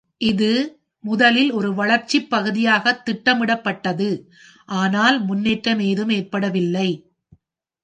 [0.21, 0.47] இது
[1.03, 4.09] முதலில் ஒரு வளர்ச்சிப் பகுதியாக திட்டமிடப்பட்டது,
[4.77, 6.89] ஆனால் முன்னேற்றம் ஏதும் ஏற்படவில்லை.